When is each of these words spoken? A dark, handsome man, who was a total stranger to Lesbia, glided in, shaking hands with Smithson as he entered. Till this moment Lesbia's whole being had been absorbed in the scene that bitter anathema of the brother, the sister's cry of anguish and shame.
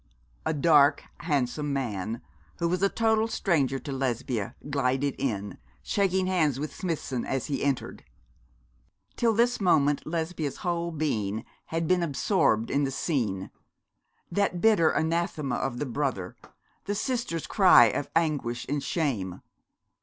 A 0.47 0.53
dark, 0.55 1.03
handsome 1.19 1.71
man, 1.73 2.23
who 2.57 2.67
was 2.67 2.81
a 2.81 2.89
total 2.89 3.27
stranger 3.27 3.77
to 3.77 3.91
Lesbia, 3.91 4.55
glided 4.67 5.13
in, 5.19 5.59
shaking 5.83 6.25
hands 6.25 6.59
with 6.59 6.73
Smithson 6.73 7.23
as 7.23 7.45
he 7.45 7.63
entered. 7.63 8.03
Till 9.15 9.31
this 9.31 9.61
moment 9.61 10.07
Lesbia's 10.07 10.57
whole 10.65 10.89
being 10.91 11.45
had 11.65 11.87
been 11.87 12.01
absorbed 12.01 12.71
in 12.71 12.83
the 12.83 12.89
scene 12.89 13.51
that 14.31 14.59
bitter 14.59 14.89
anathema 14.89 15.57
of 15.57 15.77
the 15.77 15.85
brother, 15.85 16.35
the 16.85 16.95
sister's 16.95 17.45
cry 17.45 17.85
of 17.85 18.09
anguish 18.15 18.65
and 18.67 18.81
shame. 18.81 19.43